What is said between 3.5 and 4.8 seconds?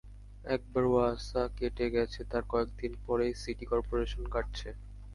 Corporation কাটছে।